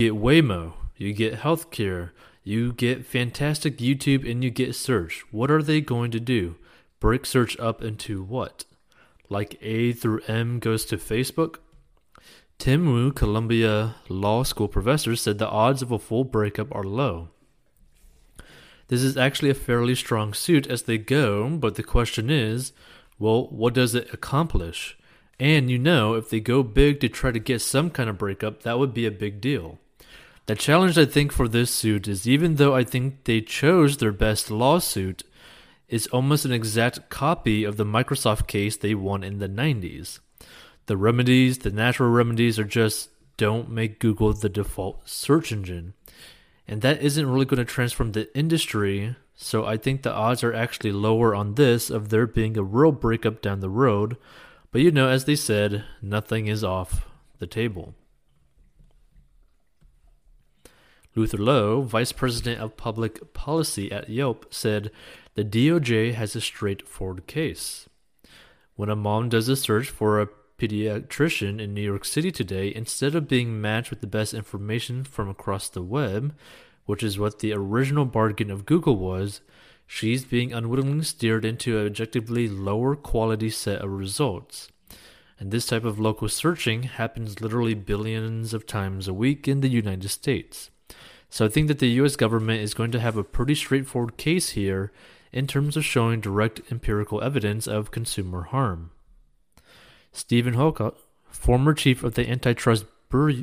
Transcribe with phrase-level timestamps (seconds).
[0.00, 2.10] get Waymo, you get healthcare,
[2.42, 5.24] you get fantastic YouTube, and you get search.
[5.30, 6.56] What are they going to do?
[6.98, 8.64] Break search up into what?
[9.28, 11.56] Like A through M goes to Facebook?
[12.58, 17.28] Tim Wu, Columbia Law School professor, said the odds of a full breakup are low.
[18.88, 22.72] This is actually a fairly strong suit as they go, but the question is
[23.16, 24.98] well, what does it accomplish?
[25.38, 28.64] And you know, if they go big to try to get some kind of breakup,
[28.64, 29.78] that would be a big deal.
[30.46, 34.12] The challenge I think for this suit is even though I think they chose their
[34.12, 35.22] best lawsuit,
[35.88, 40.18] it's almost an exact copy of the Microsoft case they won in the 90s.
[40.84, 43.08] The remedies, the natural remedies, are just
[43.38, 45.94] don't make Google the default search engine.
[46.68, 50.52] And that isn't really going to transform the industry, so I think the odds are
[50.52, 54.18] actually lower on this of there being a real breakup down the road.
[54.72, 57.08] But you know, as they said, nothing is off
[57.38, 57.94] the table.
[61.16, 64.90] Luther Lowe, Vice President of Public Policy at Yelp, said
[65.34, 67.88] the DOJ has a straightforward case.
[68.74, 73.14] When a mom does a search for a pediatrician in New York City today, instead
[73.14, 76.34] of being matched with the best information from across the web,
[76.86, 79.40] which is what the original bargain of Google was,
[79.86, 84.68] she's being unwittingly steered into an objectively lower quality set of results.
[85.38, 89.68] And this type of local searching happens literally billions of times a week in the
[89.68, 90.70] United States.
[91.34, 94.50] So I think that the US government is going to have a pretty straightforward case
[94.50, 94.92] here
[95.32, 98.92] in terms of showing direct empirical evidence of consumer harm.
[100.12, 100.94] Stephen Holcott,
[101.26, 103.42] former chief of the antitrust bureau,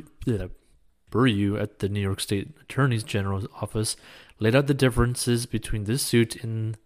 [1.60, 3.94] at the New York State Attorney General's office,
[4.38, 6.78] laid out the differences between this suit and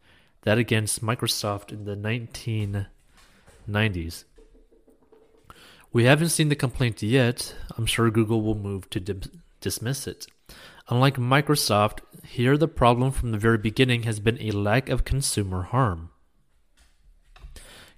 [0.42, 1.94] that against Microsoft in the
[3.68, 4.24] 1990s.
[5.92, 7.54] We haven't seen the complaint yet.
[7.78, 10.26] I'm sure Google will move to di- dismiss it.
[10.88, 15.62] Unlike Microsoft, here the problem from the very beginning has been a lack of consumer
[15.62, 16.10] harm.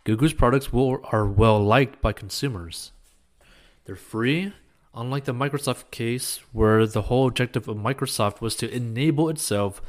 [0.05, 2.93] Google's products will, are well liked by consumers.
[3.85, 4.55] They're free,
[4.95, 9.83] unlike the Microsoft case, where the whole objective of Microsoft was to enable itself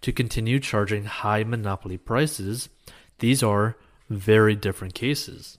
[0.00, 2.70] to continue charging high monopoly prices.
[3.18, 3.76] These are
[4.08, 5.58] very different cases.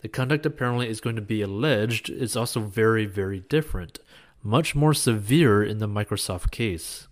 [0.00, 3.98] The conduct apparently is going to be alleged is also very, very different
[4.42, 7.08] much more severe in the Microsoft case.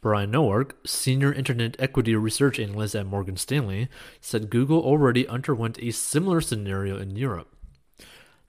[0.00, 3.88] Brian Nowak, senior internet equity research analyst at Morgan Stanley,
[4.20, 7.54] said Google already underwent a similar scenario in Europe.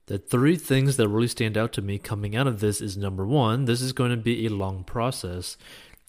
[0.06, 3.24] The three things that really stand out to me coming out of this is number
[3.24, 5.56] one, this is going to be a long process,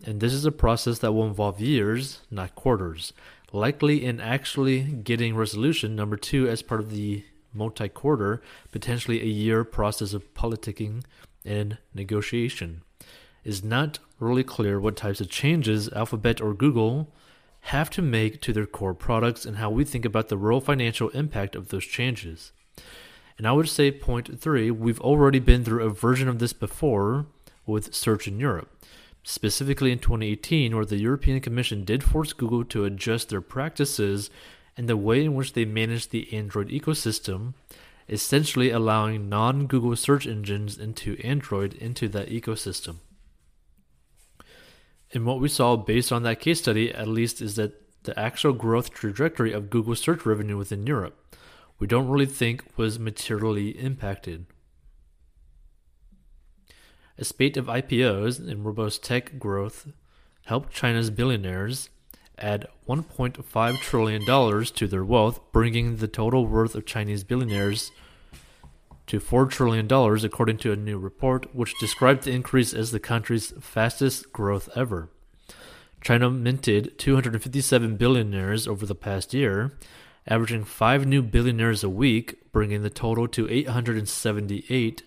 [0.04, 3.14] and this is a process that will involve years, not quarters,
[3.54, 5.96] likely in actually getting resolution.
[5.96, 7.24] Number two, as part of the
[7.56, 11.04] multi quarter, potentially a year process of politicking
[11.44, 12.82] and negotiation.
[13.44, 17.14] Is not really clear what types of changes Alphabet or Google
[17.62, 21.10] have to make to their core products and how we think about the real financial
[21.10, 22.52] impact of those changes.
[23.38, 27.26] And I would say, point three, we've already been through a version of this before
[27.66, 28.72] with search in Europe.
[29.24, 34.30] Specifically in 2018, where the European Commission did force Google to adjust their practices
[34.78, 37.54] and the way in which they manage the Android ecosystem,
[38.10, 42.98] essentially allowing non Google search engines into Android into that ecosystem.
[45.14, 48.54] And what we saw based on that case study, at least, is that the actual
[48.54, 51.36] growth trajectory of Google search revenue within Europe,
[51.80, 54.46] we don't really think was materially impacted.
[57.18, 59.88] A spate of IPOs and robust tech growth
[60.46, 61.90] helped China's billionaires
[62.38, 67.92] add $1.5 trillion to their wealth, bringing the total worth of Chinese billionaires
[69.08, 69.92] to $4 trillion,
[70.26, 75.10] according to a new report, which described the increase as the country's fastest growth ever.
[76.02, 79.74] China minted 257 billionaires over the past year,
[80.28, 85.04] averaging five new billionaires a week, bringing the total to 878,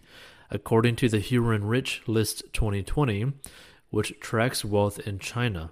[0.51, 3.33] according to the Hurun Rich List 2020,
[3.91, 5.71] which tracks wealth in China.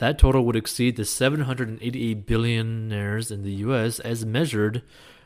[0.00, 4.80] That total would exceed the 788 billionaires in the US as measured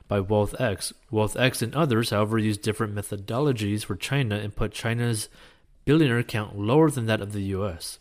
[0.09, 0.93] by WealthX.
[1.13, 5.29] WealthX and others, however, use different methodologies for China and put China's
[5.85, 8.01] billionaire count lower than that of the US.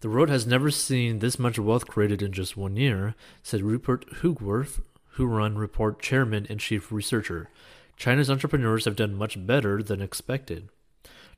[0.00, 4.06] The world has never seen this much wealth created in just one year, said Rupert
[4.16, 4.82] Hoogewerf,
[5.16, 7.48] Hurun Report chairman and chief researcher.
[7.96, 10.68] China's entrepreneurs have done much better than expected.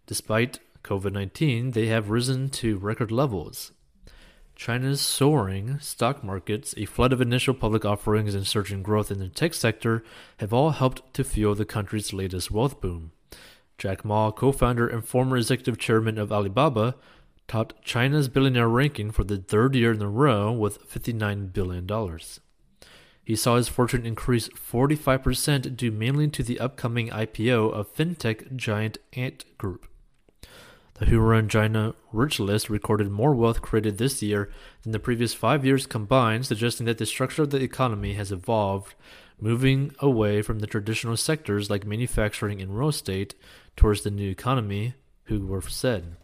[0.08, 3.72] Despite COVID 19, they have risen to record levels.
[4.56, 9.28] China's soaring stock markets, a flood of initial public offerings, and surging growth in the
[9.28, 10.02] tech sector
[10.38, 13.12] have all helped to fuel the country's latest wealth boom.
[13.78, 16.94] Jack Ma, co founder and former executive chairman of Alibaba,
[17.48, 21.88] topped China's billionaire ranking for the third year in a row with $59 billion.
[23.24, 28.98] He saw his fortune increase 45% due mainly to the upcoming IPO of fintech giant
[29.14, 29.89] Ant Group.
[31.00, 34.50] The Hurun China Rich List recorded more wealth created this year
[34.82, 38.94] than the previous five years combined, suggesting that the structure of the economy has evolved,
[39.40, 43.34] moving away from the traditional sectors like manufacturing and real estate
[43.76, 44.92] towards the new economy,
[45.24, 46.16] Hu said.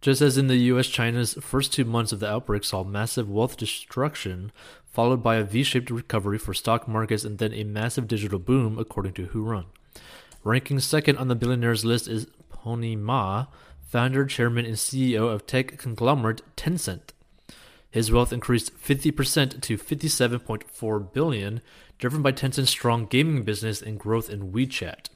[0.00, 3.58] Just as in the US, China's first two months of the outbreak saw massive wealth
[3.58, 4.50] destruction,
[4.86, 8.78] followed by a V shaped recovery for stock markets and then a massive digital boom,
[8.78, 9.66] according to Hurun.
[10.44, 13.46] Ranking second on the billionaires list is Pony Ma,
[13.80, 17.12] founder, chairman, and CEO of tech conglomerate Tencent.
[17.90, 21.60] His wealth increased 50% to 57.4 billion,
[21.98, 25.08] driven by Tencent's strong gaming business and growth in WeChat.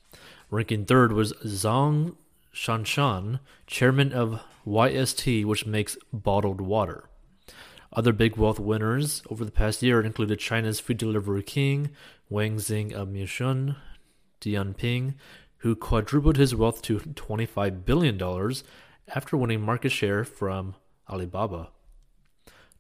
[0.51, 2.17] Ranking third was Zhong
[2.55, 7.05] Shanshan, chairman of YST, which makes bottled water.
[7.93, 11.91] Other big wealth winners over the past year included China's food delivery king,
[12.31, 13.77] Wang Xing of Meituan,
[14.43, 15.15] Dianping,
[15.59, 18.21] who quadrupled his wealth to $25 billion
[19.15, 20.75] after winning market share from
[21.09, 21.69] Alibaba.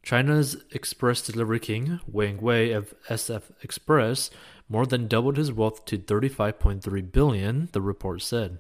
[0.03, 4.31] China's express delivery king, Wang Wei of SF Express,
[4.69, 8.59] more than doubled his wealth to 35.3 billion, the report said.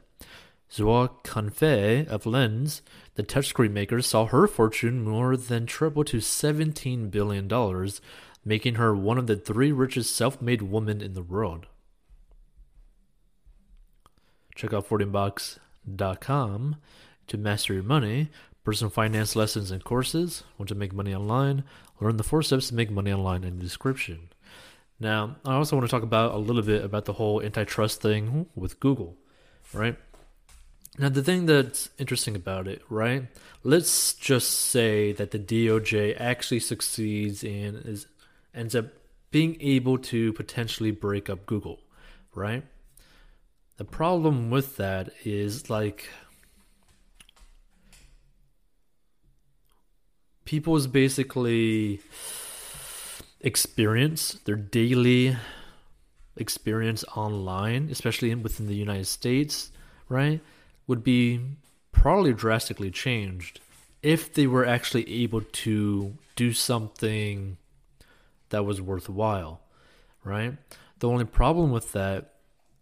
[0.71, 2.81] Zhou Qunfei of Lens,
[3.17, 7.91] the touchscreen maker, saw her fortune more than triple to $17 billion,
[8.45, 11.67] making her one of the three richest self made women in the world.
[14.55, 16.77] Check out 14box.com
[17.29, 18.31] to master your money,
[18.65, 20.45] personal finance lessons and courses.
[20.59, 21.65] Want to make money online?
[22.01, 24.29] Learn the four steps to make money online in the description.
[25.01, 28.47] Now, I also want to talk about a little bit about the whole antitrust thing
[28.55, 29.17] with Google,
[29.73, 29.97] right?
[30.99, 33.25] Now, the thing that's interesting about it, right?
[33.65, 38.07] Let's just say that the DOJ actually succeeds and is
[38.55, 38.87] ends up
[39.31, 41.81] being able to potentially break up Google,
[42.35, 42.65] right?
[43.83, 46.09] The problem with that is like
[50.45, 52.01] people's basically
[53.41, 55.37] experience, their daily
[56.37, 59.73] experience online, especially within the United States,
[60.09, 60.41] right,
[60.87, 61.41] would be
[61.91, 63.59] probably drastically changed
[64.01, 67.57] if they were actually able to do something
[68.51, 69.61] that was worthwhile,
[70.23, 70.57] right?
[71.01, 72.32] The only problem with that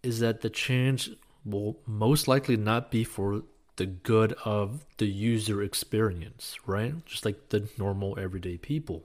[0.02, 1.10] is that the change
[1.44, 3.42] will most likely not be for
[3.76, 7.04] the good of the user experience, right?
[7.06, 9.04] Just like the normal everyday people,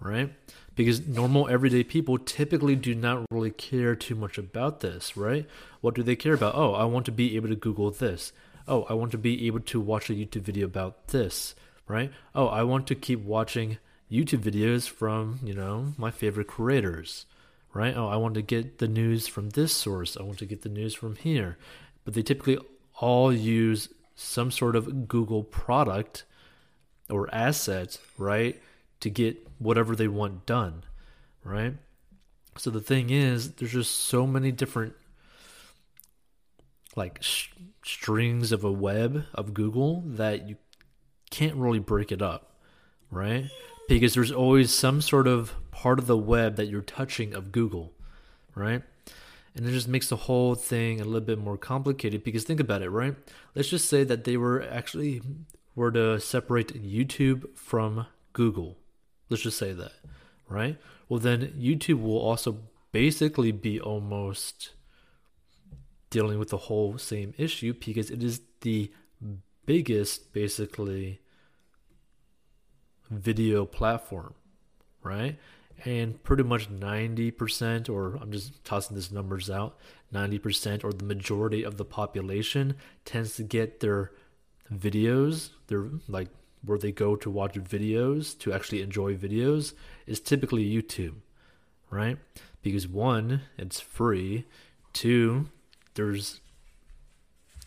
[0.00, 0.32] right?
[0.74, 5.46] Because normal everyday people typically do not really care too much about this, right?
[5.80, 6.54] What do they care about?
[6.54, 8.32] Oh, I want to be able to Google this.
[8.66, 11.54] Oh, I want to be able to watch a YouTube video about this,
[11.86, 12.12] right?
[12.34, 13.78] Oh, I want to keep watching
[14.10, 17.26] YouTube videos from, you know, my favorite creators,
[17.72, 17.96] right?
[17.96, 20.16] Oh, I want to get the news from this source.
[20.16, 21.58] I want to get the news from here.
[22.04, 22.58] But they typically
[23.00, 26.24] all use some sort of Google product
[27.08, 28.60] or asset, right,
[29.00, 30.84] to get whatever they want done,
[31.44, 31.74] right?
[32.56, 34.94] So the thing is, there's just so many different
[36.96, 37.50] like sh-
[37.84, 40.56] strings of a web of Google that you
[41.30, 42.56] can't really break it up,
[43.10, 43.44] right?
[43.88, 47.92] Because there's always some sort of part of the web that you're touching of Google,
[48.54, 48.82] right?
[49.54, 52.82] And it just makes the whole thing a little bit more complicated because think about
[52.82, 53.16] it, right?
[53.54, 55.22] Let's just say that they were actually
[55.74, 58.76] were to separate YouTube from Google.
[59.30, 59.92] Let's just say that,
[60.48, 60.76] right?
[61.08, 62.58] Well, then YouTube will also
[62.92, 64.72] basically be almost
[66.10, 68.90] dealing with the whole same issue because it is the
[69.66, 71.20] biggest, basically,
[73.10, 74.34] video platform,
[75.02, 75.38] right?
[75.84, 79.78] and pretty much 90% or i'm just tossing these numbers out
[80.12, 82.74] 90% or the majority of the population
[83.04, 84.10] tends to get their
[84.74, 86.26] videos their like
[86.64, 89.72] where they go to watch videos to actually enjoy videos
[90.08, 91.14] is typically youtube
[91.90, 92.18] right?
[92.62, 94.44] Because one it's free.
[94.92, 95.48] Two
[95.94, 96.40] there's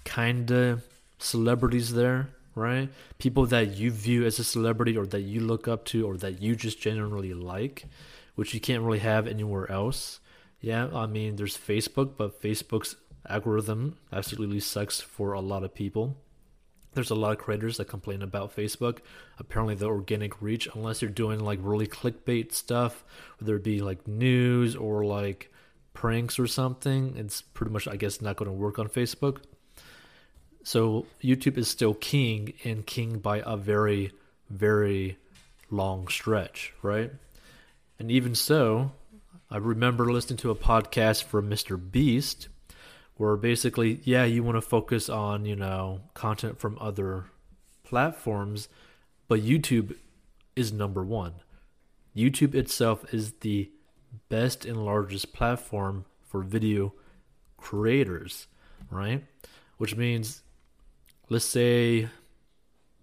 [0.05, 0.83] kind of
[1.19, 2.89] celebrities there right?
[3.17, 6.41] People that you view as a celebrity or that you look up to or that
[6.41, 7.85] you just generally like,
[8.35, 10.19] which you can't really have anywhere else.
[10.59, 12.95] Yeah, I mean, there's Facebook, but Facebook's
[13.27, 16.17] algorithm absolutely sucks for a lot of people.
[16.93, 18.99] there's a lot of creators that complain about Facebook.
[19.39, 23.03] Apparently, the organic reach, unless you're doing like really clickbait stuff,
[23.39, 25.51] whether it be like news or like
[25.93, 29.37] pranks or something, it's pretty much, I guess, not going to work on Facebook.
[30.63, 34.11] So YouTube is still king and king by a very,
[34.49, 35.17] very
[35.69, 37.11] long stretch, right?
[37.97, 38.91] And even so,
[39.49, 41.79] I remember listening to a podcast from Mr.
[41.91, 42.47] Beast
[43.15, 47.25] where basically, yeah, you want to focus on, you know, content from other
[47.83, 48.67] platforms,
[49.27, 49.95] but YouTube
[50.55, 51.33] is number one.
[52.15, 53.69] YouTube itself is the
[54.29, 56.93] best and largest platform for video
[57.57, 58.47] creators,
[58.89, 59.23] right?
[59.77, 60.41] Which means,
[61.31, 62.09] let's say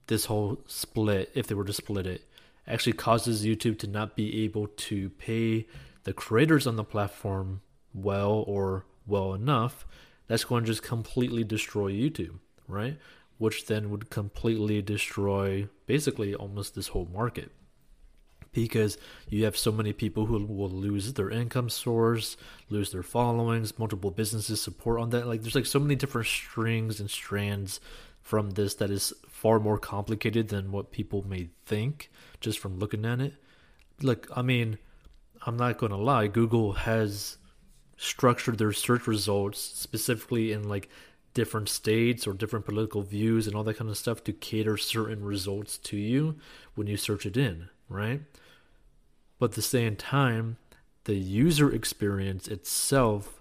[0.06, 2.28] this whole split, if they were to split it,
[2.66, 5.66] actually causes YouTube to not be able to pay
[6.04, 7.62] the creators on the platform
[7.94, 9.86] well or well enough,
[10.26, 12.98] that's going to just completely destroy YouTube, right?
[13.38, 17.50] Which then would completely destroy basically almost this whole market.
[18.52, 18.98] Because
[19.30, 22.36] you have so many people who will lose their income source,
[22.68, 25.26] lose their followings, multiple businesses support on that.
[25.26, 27.80] Like there's like so many different strings and strands
[28.28, 32.10] from this that is far more complicated than what people may think
[32.42, 33.32] just from looking at it.
[34.02, 34.76] Look, I mean,
[35.46, 37.38] I'm not going to lie, Google has
[37.96, 40.90] structured their search results specifically in like
[41.32, 45.24] different states or different political views and all that kind of stuff to cater certain
[45.24, 46.36] results to you
[46.74, 48.20] when you search it in, right?
[49.38, 50.58] But at the same time,
[51.04, 53.40] the user experience itself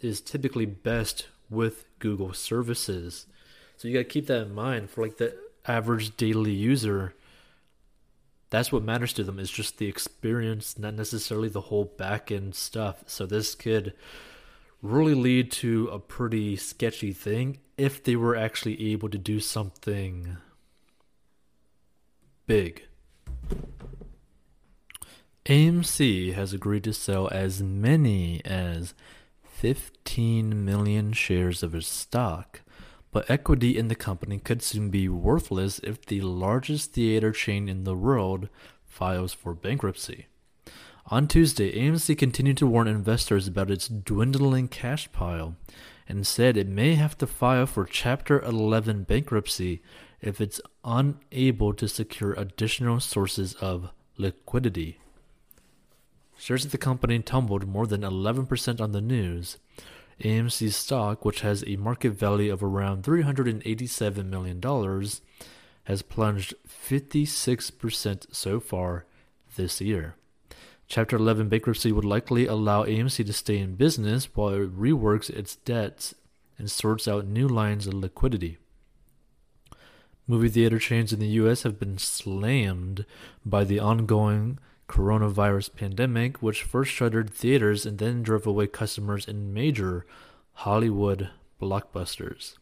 [0.00, 3.26] is typically best with Google services.
[3.80, 5.34] So you got to keep that in mind for like the
[5.66, 7.14] average daily user
[8.50, 12.56] that's what matters to them is just the experience, not necessarily the whole back end
[12.56, 13.04] stuff.
[13.06, 13.94] So this could
[14.82, 20.36] really lead to a pretty sketchy thing if they were actually able to do something
[22.46, 22.82] big.
[25.46, 28.94] AMC has agreed to sell as many as
[29.44, 32.62] 15 million shares of its stock
[33.12, 37.84] but equity in the company could soon be worthless if the largest theater chain in
[37.84, 38.48] the world
[38.86, 40.26] files for bankruptcy.
[41.06, 45.56] On Tuesday, AMC continued to warn investors about its dwindling cash pile
[46.08, 49.82] and said it may have to file for Chapter 11 bankruptcy
[50.20, 54.98] if it's unable to secure additional sources of liquidity.
[56.36, 59.58] Shares of the company tumbled more than 11% on the news,
[60.20, 64.60] AMC stock, which has a market value of around $387 million,
[65.84, 69.06] has plunged 56% so far
[69.56, 70.16] this year.
[70.86, 75.56] Chapter 11 bankruptcy would likely allow AMC to stay in business while it reworks its
[75.56, 76.14] debts
[76.58, 78.58] and sorts out new lines of liquidity.
[80.26, 83.04] Movie theater chains in the US have been slammed
[83.44, 84.58] by the ongoing
[84.90, 90.04] coronavirus pandemic, which first shuttered theaters and then drove away customers in major
[90.54, 91.30] Hollywood
[91.62, 92.56] blockbusters.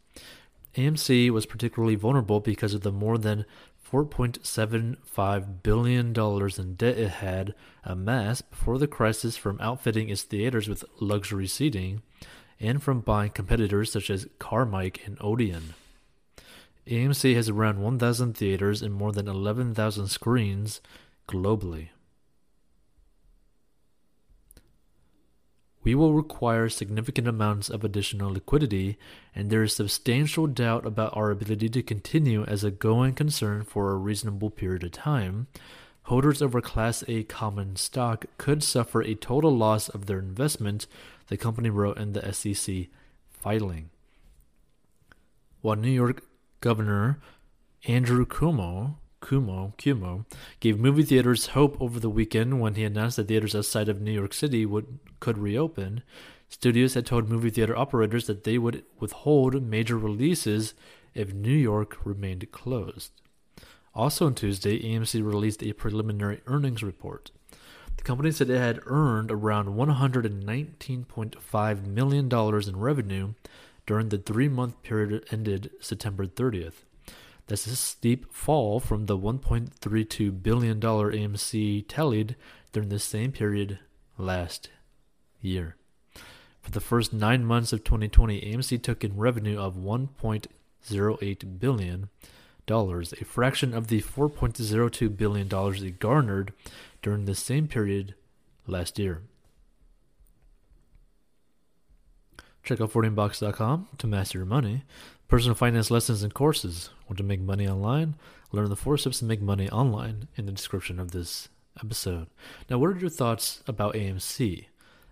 [0.76, 3.46] AMC was particularly vulnerable because of the more than
[3.90, 10.84] $4.75 billion in debt it had amassed before the crisis from outfitting its theaters with
[11.00, 12.02] luxury seating
[12.60, 15.74] and from buying competitors such as Carmike and Odeon.
[16.86, 20.80] AMC has around 1,000 theaters and more than 11,000 screens
[21.26, 21.88] globally.
[25.88, 28.98] We will require significant amounts of additional liquidity,
[29.34, 33.90] and there is substantial doubt about our ability to continue as a going concern for
[33.90, 35.46] a reasonable period of time.
[36.02, 40.86] Holders of our Class A common stock could suffer a total loss of their investment,
[41.28, 42.88] the company wrote in the SEC
[43.30, 43.88] filing.
[45.62, 46.22] While New York
[46.60, 47.18] Governor
[47.86, 50.24] Andrew Cuomo Cuomo, Cuomo
[50.60, 54.12] gave movie theaters hope over the weekend when he announced that theaters outside of New
[54.12, 56.02] York City would could reopen.
[56.48, 60.74] Studios had told movie theater operators that they would withhold major releases
[61.14, 63.12] if New York remained closed.
[63.94, 67.30] Also on Tuesday, AMC released a preliminary earnings report.
[67.96, 73.34] The company said it had earned around $119.5 million in revenue
[73.86, 76.84] during the three month period ended September 30th.
[77.48, 82.36] That's a steep fall from the $1.32 billion AMC tallied
[82.72, 83.78] during the same period
[84.18, 84.68] last
[85.40, 85.76] year.
[86.60, 92.10] For the first nine months of 2020, AMC took in revenue of $1.08 billion,
[92.70, 96.52] a fraction of the $4.02 billion it garnered
[97.00, 98.14] during the same period
[98.66, 99.22] last year.
[102.62, 104.82] Check out 14box.com to master your money.
[105.28, 106.90] Personal finance lessons and courses.
[107.06, 108.14] Want to make money online?
[108.50, 111.48] Learn the four steps to make money online in the description of this
[111.82, 112.26] episode.
[112.68, 114.66] Now, what are your thoughts about AMC?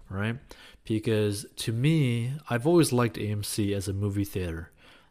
[0.08, 0.36] Right?
[0.84, 4.70] Because to me, I've always liked AMC as a movie theater.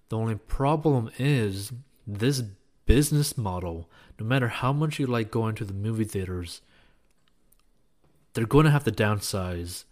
[0.09, 1.71] The only problem is
[2.07, 2.43] this
[2.85, 6.61] business model, no matter how much you like going to the movie theaters,
[8.33, 9.85] they're going to have to downsize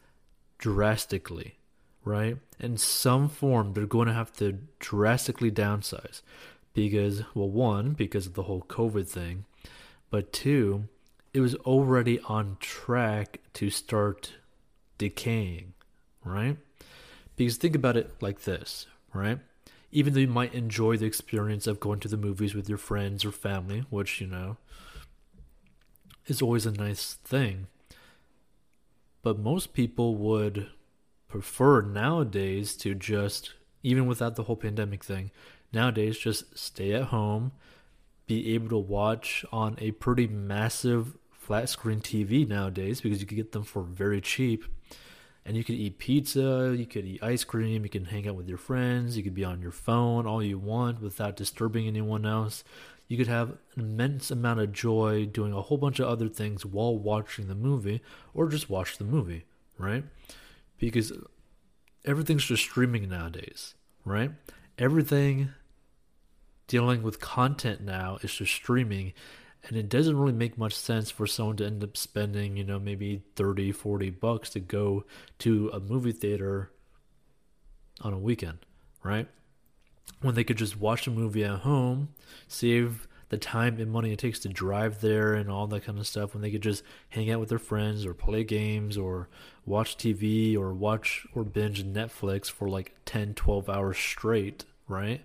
[0.58, 1.56] drastically,
[2.06, 2.38] right?
[2.60, 6.22] In some form, they're going to have to drastically downsize
[6.74, 9.46] because, well, one, because of the whole COVID thing,
[10.10, 10.88] but two,
[11.34, 14.34] it was already on track to start
[14.98, 15.74] decaying,
[16.24, 16.58] right?
[17.36, 19.40] Because think about it like this, right?
[19.92, 23.26] Even though you might enjoy the experience of going to the movies with your friends
[23.26, 24.58] or family, which, you know,
[26.28, 27.68] is always a nice thing,
[29.22, 30.70] but most people would
[31.34, 35.32] prefer nowadays to just, even without the whole pandemic thing,
[35.74, 37.52] nowadays just stay at home,
[38.28, 43.36] be able to watch on a pretty massive flat screen TV nowadays because you can
[43.36, 44.64] get them for very cheap.
[45.44, 48.48] And you could eat pizza, you could eat ice cream, you can hang out with
[48.48, 52.64] your friends, you could be on your phone all you want without disturbing anyone else.
[53.08, 56.64] You could have an immense amount of joy doing a whole bunch of other things
[56.64, 58.04] while watching the movie
[58.36, 59.46] or just watch the movie,
[59.80, 60.04] right?
[60.78, 61.14] Because
[62.06, 63.76] everything's just streaming nowadays,
[64.06, 64.32] right?
[64.78, 65.50] Everything
[66.68, 69.14] dealing with content now is just streaming
[69.68, 72.80] and it doesn't really make much sense for someone to end up spending you know
[72.80, 75.06] maybe 30 40 bucks to go
[75.40, 76.72] to a movie theater
[78.02, 78.60] on a weekend
[79.04, 79.28] right
[80.22, 82.10] when they could just watch a movie at home
[82.48, 86.06] save the time and money it takes to drive there and all that kind of
[86.06, 89.28] stuff when they could just hang out with their friends or play games or
[89.66, 95.22] watch TV or watch or binge Netflix for like 10 12 hours straight right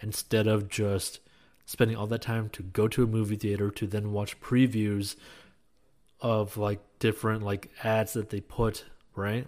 [0.00, 1.20] instead of just
[1.64, 5.14] spending all that time to go to a movie theater to then watch previews
[6.20, 9.46] of like different like ads that they put, right?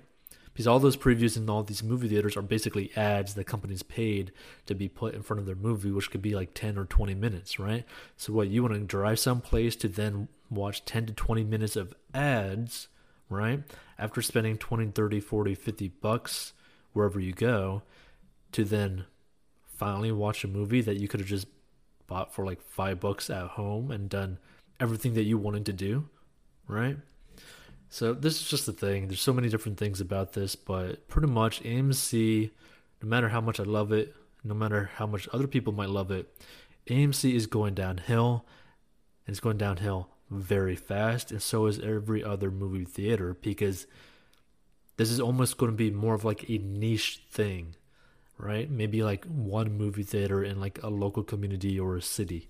[0.54, 4.30] Because all those previews in all these movie theaters are basically ads that companies paid
[4.67, 7.12] to be put in front of their movie, which could be like 10 or 20
[7.14, 7.84] minutes, right?
[8.17, 11.93] So, what you want to drive someplace to then watch 10 to 20 minutes of
[12.14, 12.86] ads,
[13.28, 13.64] right?
[13.99, 16.52] After spending 20, 30, 40, 50 bucks
[16.93, 17.82] wherever you go,
[18.52, 19.06] to then
[19.67, 21.49] finally watch a movie that you could have just
[22.06, 24.38] bought for like five bucks at home and done
[24.78, 26.08] everything that you wanted to do,
[26.69, 26.97] right?
[27.95, 29.07] So this is just the thing.
[29.07, 32.50] There's so many different things about this, but pretty much AMC,
[33.00, 36.11] no matter how much I love it, no matter how much other people might love
[36.11, 36.28] it,
[36.89, 38.45] AMC is going downhill,
[39.25, 43.87] and it's going downhill very fast, and so is every other movie theater because
[44.97, 47.76] this is almost going to be more of like a niche thing
[48.37, 48.69] right?
[48.69, 52.49] Maybe like one movie theater in like a local community or a city.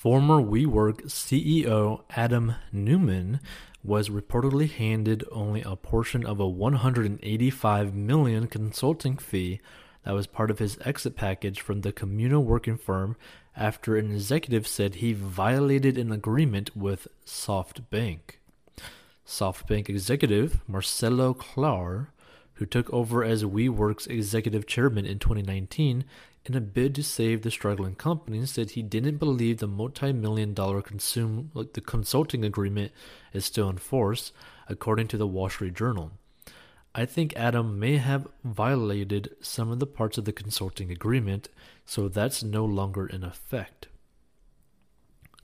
[0.00, 3.38] Former WeWork CEO Adam Neumann
[3.84, 9.60] was reportedly handed only a portion of a 185 million consulting fee
[10.04, 13.14] that was part of his exit package from the communal working firm
[13.54, 18.20] after an executive said he violated an agreement with SoftBank.
[19.26, 22.08] SoftBank executive Marcelo Claure
[22.54, 26.04] who took over as WeWork's executive chairman in 2019
[26.46, 30.82] in a bid to save the struggling company, said he didn't believe the multi-million dollar
[31.54, 32.92] like the consulting agreement
[33.32, 34.32] is still in force,
[34.68, 36.12] according to the Wall Street Journal.
[36.94, 41.48] I think Adam may have violated some of the parts of the consulting agreement,
[41.84, 43.86] so that's no longer in effect.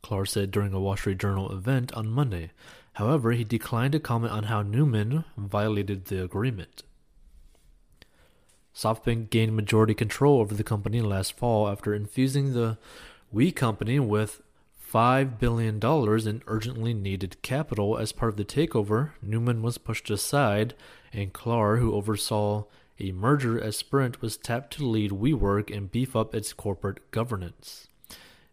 [0.03, 2.51] Claure said during a Wall Street Journal event on Monday.
[2.95, 6.83] However, he declined to comment on how Neumann violated the agreement.
[8.77, 12.77] SoftBank gained majority control over the company last fall after infusing the
[13.33, 14.43] We company with
[14.93, 15.81] $5 billion
[16.29, 19.12] in urgently needed capital as part of the takeover.
[19.23, 20.75] Neumann was pushed aside,
[21.11, 22.65] and Claure, who oversaw
[23.01, 27.89] a merger at Sprint, was tapped to lead WeWork and beef up its corporate governance.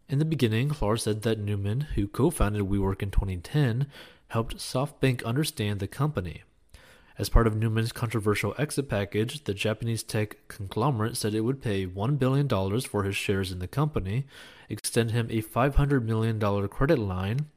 [0.07, 3.87] In the beginning, Claure said that Neumann, who co founded WeWork in 2010,
[4.29, 6.43] helped SoftBank understand the company.
[7.23, 11.87] As part of Neumann's controversial exit package, the Japanese tech conglomerate said it would pay
[11.87, 12.49] $1 billion
[12.81, 14.25] for his shares in the company,
[14.67, 17.47] extend him a $500 million credit line,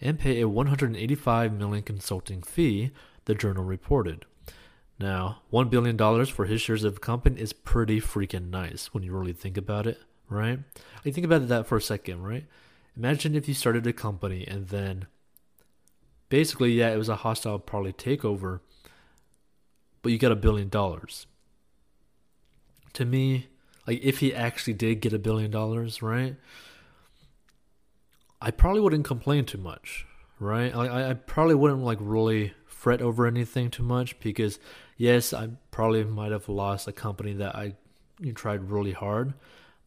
[0.00, 2.92] and pay a 185 million consulting fee,
[3.24, 4.26] the journal reported.
[4.96, 9.10] Now, $1 billion for his shares of the company is pretty freaking nice when you
[9.10, 9.98] really think about it,
[10.30, 10.60] right?
[11.04, 12.44] Like, think about that for a second, right?
[12.96, 15.08] Imagine if you started a company and then
[16.28, 18.60] basically, yeah, it was a hostile probably takeover
[20.06, 21.26] but you got a billion dollars
[22.92, 23.48] to me,
[23.88, 26.36] like if he actually did get a billion dollars, right?
[28.40, 30.06] I probably wouldn't complain too much,
[30.38, 30.72] right?
[30.72, 34.60] I I probably wouldn't like really fret over anything too much because
[34.96, 37.74] yes, I probably might have lost a company that I
[38.36, 39.34] tried really hard,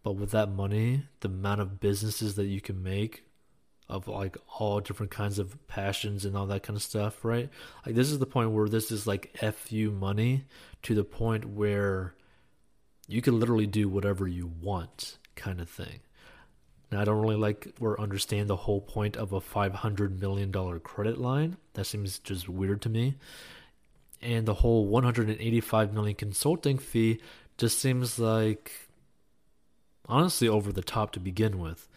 [0.04, 3.24] but with that money, the amount of businesses that you can make
[3.90, 7.50] of like all different kinds of passions and all that kind of stuff, right?
[7.86, 10.46] Like this is the point where this is like fu money
[10.84, 12.14] to the point where
[13.08, 16.02] you can literally do whatever you want, kind of thing.
[16.92, 20.52] Now I don't really like or understand the whole point of a five hundred million
[20.52, 21.58] dollar credit line.
[21.74, 23.16] That seems just weird to me.
[24.22, 27.20] And the whole one hundred and eighty five million consulting fee
[27.58, 28.72] just seems like
[30.08, 31.88] honestly over the top to begin with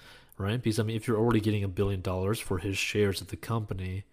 [0.43, 0.63] right?
[0.63, 3.37] Because I mean, if you're already getting a billion dollars for his shares of the
[3.37, 4.05] company,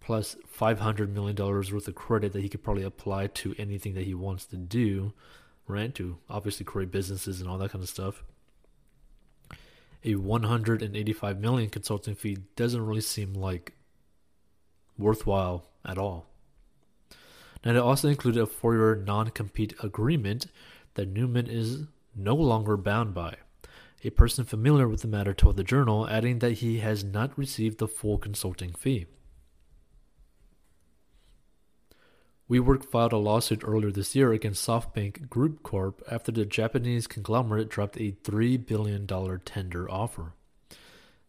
[0.00, 3.94] plus five hundred million dollars worth of credit that he could probably apply to anything
[3.94, 5.12] that he wants to do,
[5.66, 5.94] right?
[5.96, 8.22] To obviously create businesses and all that kind of stuff.
[10.04, 13.72] A 185 million consulting fee doesn't really seem like
[14.96, 16.26] worthwhile at all.
[17.64, 20.46] Now, it also included a four year non compete agreement
[20.94, 23.36] that Neumann is no longer bound by.
[24.04, 27.78] A person familiar with the matter told the Journal, adding that he has not received
[27.78, 29.06] the full consulting fee.
[32.48, 37.68] WeWork filed a lawsuit earlier this year against SoftBank Group Corp after the Japanese conglomerate
[37.68, 39.06] dropped a $3 billion
[39.44, 40.32] tender offer.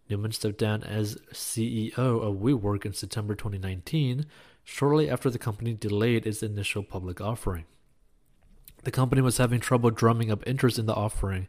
[0.09, 4.27] Neumann stepped down as CEO of WeWork in September 2019,
[4.63, 7.65] shortly after the company delayed its initial public offering.
[8.83, 11.47] The company was having trouble drumming up interest in the offering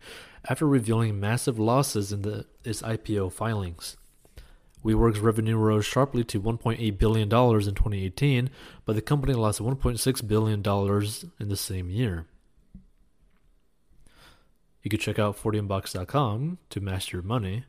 [0.49, 3.97] after revealing massive losses in the, its IPO filings.
[4.85, 8.51] WeWork's revenue rose sharply to $1.8 billion in 2018,
[8.87, 10.61] but the company lost $1.6 billion
[11.38, 12.27] in the same year.
[14.83, 17.64] You could check out 40inbox.com to master your money,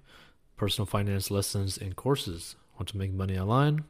[0.55, 2.55] personal finance lessons and courses.
[2.75, 3.83] Want to make money online?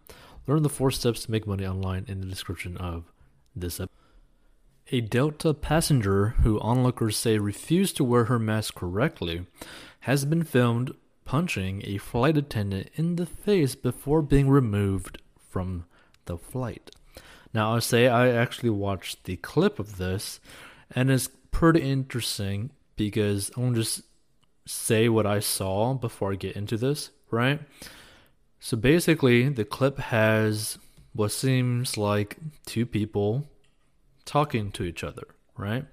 [0.47, 3.11] Learn the four steps to make money online in the description of
[3.55, 4.00] this episode.
[4.93, 9.45] A Delta passenger who onlookers say refused to wear her mask correctly
[10.01, 10.91] has been filmed
[11.23, 15.85] punching a flight attendant in the face before being removed from
[16.25, 16.91] the flight.
[17.53, 20.41] Now, I'll say I actually watched the clip of this,
[20.93, 24.01] and it's pretty interesting because I to just
[24.65, 27.61] say what I saw before I get into this, right?
[28.59, 30.77] So basically, the clip has
[31.13, 33.47] what seems like two people
[34.31, 35.83] talking to each other, right?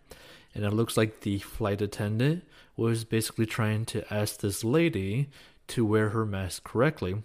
[0.55, 2.44] And it looks like the flight attendant
[2.77, 5.29] was basically trying to ask this lady
[5.66, 7.24] to wear her mask correctly,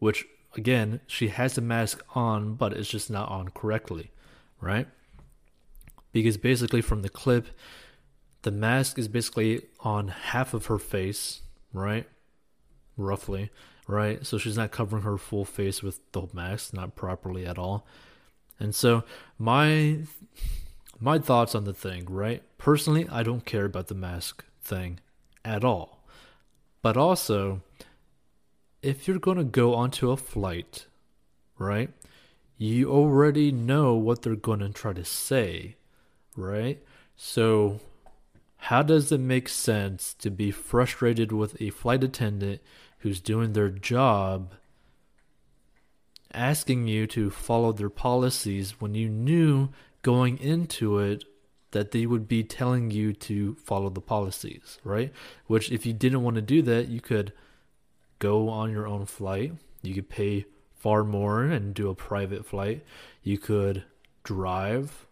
[0.00, 4.10] which again, she has the mask on, but it's just not on correctly,
[4.60, 4.86] right?
[6.12, 7.46] Because basically, from the clip,
[8.42, 11.40] the mask is basically on half of her face,
[11.72, 12.06] right?
[12.98, 13.50] Roughly,
[13.86, 14.26] right?
[14.26, 17.86] So she's not covering her full face with the mask, not properly at all.
[18.60, 19.04] And so
[19.38, 20.00] my
[21.00, 22.42] my thoughts on the thing, right?
[22.58, 25.00] Personally, I don't care about the mask thing
[25.44, 26.04] at all.
[26.82, 27.62] But also,
[28.82, 30.86] if you're going to go onto a flight,
[31.58, 31.90] right?
[32.58, 35.76] You already know what they're going to try to say,
[36.36, 36.82] right?
[37.16, 37.80] So,
[38.64, 42.60] how does it make sense to be frustrated with a flight attendant
[42.98, 44.52] who's doing their job
[46.32, 49.68] asking you to follow their policies when you knew
[50.02, 51.24] going into it
[51.72, 55.12] that they would be telling you to follow the policies, right?
[55.46, 57.32] Which, if you didn't want to do that, you could
[58.18, 59.54] go on your own flight.
[59.82, 62.84] You could pay far more and do a private flight.
[63.22, 63.84] You could
[64.24, 65.06] drive,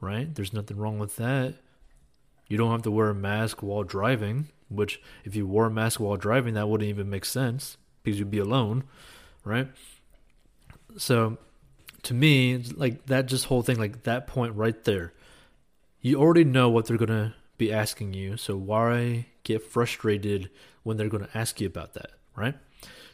[0.00, 0.34] right?
[0.34, 1.56] There's nothing wrong with that.
[2.46, 6.00] You don't have to wear a mask while driving, which, if you wore a mask
[6.00, 8.84] while driving, that wouldn't even make sense because you'd be alone,
[9.44, 9.68] right?
[10.96, 11.38] So
[12.04, 15.12] to me, like that just whole thing, like that point right there,
[16.00, 18.36] you already know what they're gonna be asking you.
[18.36, 20.50] So why get frustrated
[20.82, 22.54] when they're gonna ask you about that, right?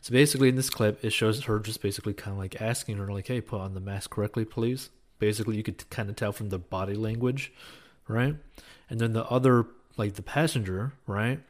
[0.00, 3.10] So basically, in this clip, it shows her just basically kind of like asking her,
[3.10, 6.50] like, "Hey, put on the mask correctly, please." Basically, you could kind of tell from
[6.50, 7.52] the body language,
[8.06, 8.36] right?
[8.90, 9.64] And then the other,
[9.96, 11.40] like the passenger, right,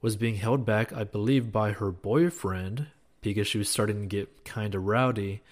[0.00, 2.86] was being held back, I believe, by her boyfriend
[3.20, 5.42] because she was starting to get kind of rowdy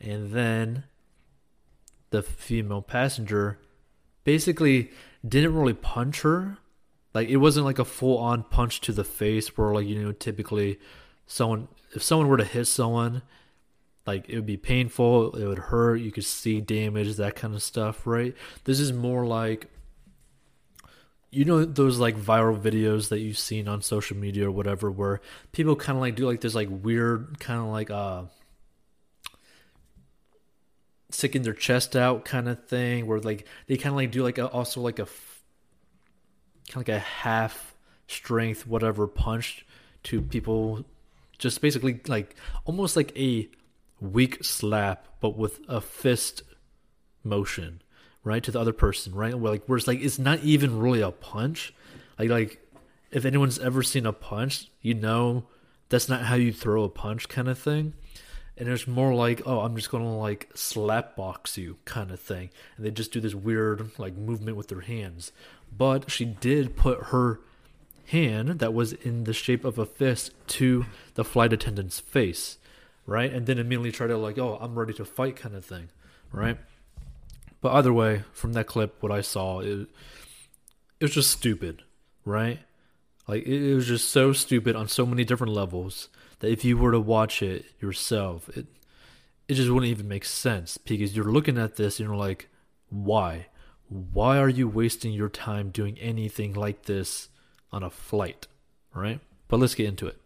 [0.00, 0.84] and then
[2.10, 3.58] the female passenger
[4.24, 4.90] basically
[5.26, 6.58] didn't really punch her.
[7.12, 10.12] Like it wasn't like a full on punch to the face where like you know
[10.12, 10.78] typically
[11.26, 13.22] someone if someone were to hit someone
[14.06, 17.62] like it would be painful, it would hurt, you could see damage, that kind of
[17.62, 18.34] stuff, right?
[18.64, 19.70] This is more like
[21.34, 25.20] you know those like viral videos that you've seen on social media or whatever where
[25.52, 28.22] people kind of like do like this like weird kind of like uh
[31.10, 34.38] sticking their chest out kind of thing where like they kind of like do like
[34.38, 37.74] a, also like a kind of like a half
[38.06, 39.64] strength whatever punch
[40.02, 40.84] to people
[41.38, 43.48] just basically like almost like a
[44.00, 46.42] weak slap but with a fist
[47.22, 47.80] motion
[48.24, 49.34] right to the other person right?
[49.34, 51.72] Where like where it's like it's not even really a punch.
[52.18, 52.60] Like like
[53.10, 55.44] if anyone's ever seen a punch you know
[55.90, 57.94] that's not how you throw a punch kind of thing.
[58.56, 62.50] And it's more like oh i'm just gonna like slap box you kind of thing.
[62.76, 65.32] And they just do this weird like movement with their hands.
[65.76, 67.40] But she did put her
[68.06, 72.58] hand that was in the shape of a fist to the flight attendant's face
[73.06, 73.32] right?
[73.32, 75.88] And then immediately try to like oh i'm ready to fight kind of thing
[76.32, 76.58] right
[77.64, 79.88] but either way from that clip what i saw it,
[81.00, 81.82] it was just stupid
[82.24, 82.60] right
[83.26, 86.08] like it, it was just so stupid on so many different levels
[86.40, 88.66] that if you were to watch it yourself, it
[89.48, 92.48] it just wouldn't even make sense because you're looking at this and you're like,
[92.88, 93.46] why?
[93.88, 97.28] Why are you wasting your time doing anything like this
[97.70, 98.46] on a flight?
[98.94, 99.20] Right?
[99.48, 100.18] But let's get into it.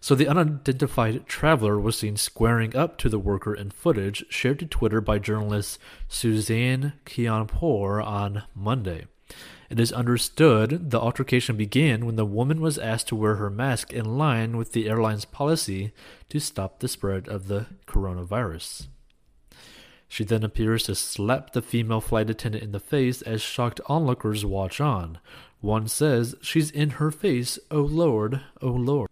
[0.00, 4.66] So the unidentified traveler was seen squaring up to the worker in footage shared to
[4.66, 9.06] Twitter by journalist Suzanne Kianpour on Monday.
[9.70, 13.92] It is understood the altercation began when the woman was asked to wear her mask
[13.92, 15.92] in line with the airline's policy
[16.30, 18.86] to stop the spread of the coronavirus.
[20.08, 24.46] She then appears to slap the female flight attendant in the face as shocked onlookers
[24.46, 25.18] watch on.
[25.60, 29.10] One says, She's in her face, oh Lord, oh Lord.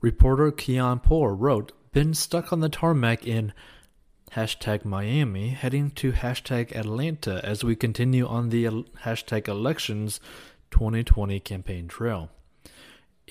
[0.00, 3.52] Reporter Kianpour wrote been stuck on the tarmac in
[4.30, 8.66] hashtag Miami, heading to hashtag Atlanta as we continue on the
[9.02, 10.20] hashtag elections
[10.70, 12.30] 2020 campaign trail.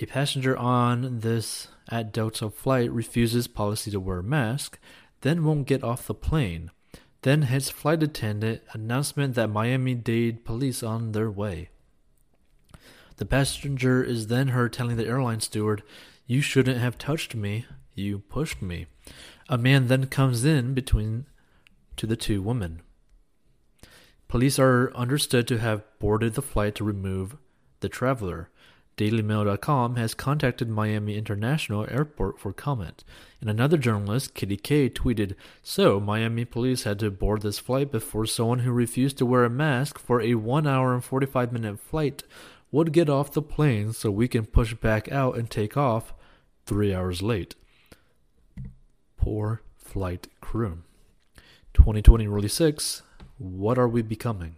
[0.02, 4.78] A passenger on this at Delta flight refuses policy to wear mask,
[5.22, 6.72] then won't get off the plane.
[7.22, 11.70] Then hits flight attendant announcement that Miami Dade police on their way.
[13.16, 15.82] The passenger is then heard telling the airline steward,
[16.28, 17.66] You shouldn't have touched me.
[17.96, 18.88] You pushed me.
[19.48, 21.26] A man then comes in between
[21.96, 22.82] to the two women.
[24.28, 27.38] Police are understood to have boarded the flight to remove
[27.80, 28.50] the traveler.
[28.98, 33.06] DailyMail.com has contacted Miami International Airport for comment.
[33.40, 38.26] And another journalist, Kitty K, tweeted So, Miami police had to board this flight before
[38.26, 42.24] someone who refused to wear a mask for a 1 hour and 45 minute flight
[42.72, 46.14] would get off the plane so we can push back out and take off
[46.68, 47.56] three hours late
[49.28, 50.84] poor flight crew.
[51.74, 53.02] 2020 Rule 6
[53.38, 54.56] What are we becoming?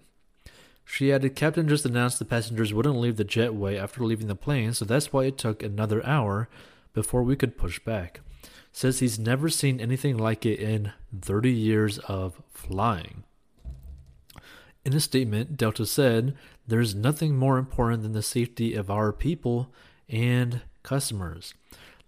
[0.85, 4.73] She added, Captain just announced the passengers wouldn't leave the jetway after leaving the plane,
[4.73, 6.49] so that's why it took another hour
[6.93, 8.21] before we could push back.
[8.71, 13.23] Says he's never seen anything like it in 30 years of flying.
[14.85, 16.35] In a statement, Delta said,
[16.67, 19.73] There's nothing more important than the safety of our people
[20.07, 21.55] and customers.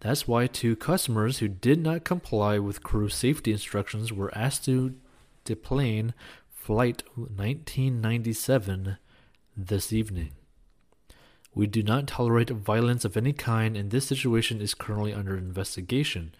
[0.01, 4.95] That's why two customers who did not comply with crew safety instructions were asked to
[5.45, 6.15] deplane
[6.49, 8.97] Flight 1997
[9.55, 10.31] this evening.
[11.53, 16.33] We do not tolerate violence of any kind, and this situation is currently under investigation.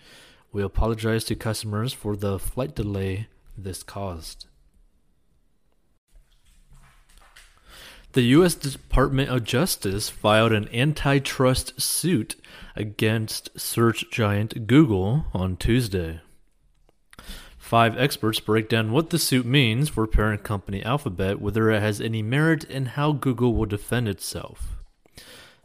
[0.52, 4.48] We apologize to customers for the flight delay this caused.
[8.14, 8.56] The U.S.
[8.56, 12.36] Department of Justice filed an antitrust suit
[12.76, 16.20] against search giant Google on Tuesday.
[17.58, 22.02] Five experts break down what the suit means for parent company Alphabet, whether it has
[22.02, 24.76] any merit, and how Google will defend itself.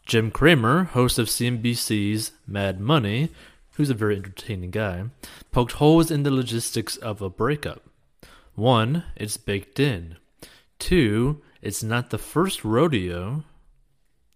[0.06, 3.30] Jim Cramer, host of CNBC's Mad Money,
[3.72, 5.06] who's a very entertaining guy,
[5.50, 7.82] poked holes in the logistics of a breakup.
[8.54, 10.16] One, it's baked in.
[10.78, 13.42] Two, it's not the first rodeo.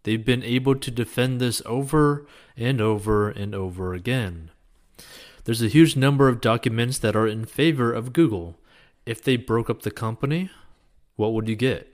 [0.03, 4.51] They've been able to defend this over and over and over again.
[5.45, 8.59] There's a huge number of documents that are in favor of Google.
[9.07, 10.51] If they broke up the company,
[11.15, 11.90] what would you get?